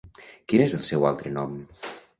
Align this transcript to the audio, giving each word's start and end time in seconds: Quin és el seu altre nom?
Quin 0.53 0.63
és 0.65 0.73
el 0.79 0.83
seu 0.89 1.07
altre 1.11 1.37
nom? 1.39 1.57